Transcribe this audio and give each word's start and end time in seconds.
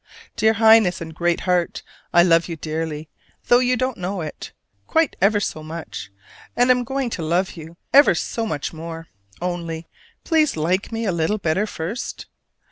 Dear 0.35 0.53
Highness 0.53 0.99
and 0.99 1.13
Great 1.13 1.41
Heart, 1.41 1.83
I 2.11 2.23
love 2.23 2.47
you 2.49 2.55
dearly, 2.55 3.07
though 3.49 3.59
you 3.59 3.77
don't 3.77 3.99
know 3.99 4.21
it, 4.21 4.51
quite 4.87 5.15
ever 5.21 5.39
so 5.39 5.61
much; 5.61 6.09
and 6.55 6.71
am 6.71 6.83
going 6.83 7.11
to 7.11 7.21
love 7.23 7.51
you 7.51 7.77
ever 7.93 8.15
so 8.15 8.47
much 8.47 8.73
more, 8.73 9.09
only 9.43 9.87
please 10.23 10.57
like 10.57 10.91
me 10.91 11.05
a 11.05 11.11
little 11.11 11.37
better 11.37 11.67
first! 11.67 12.25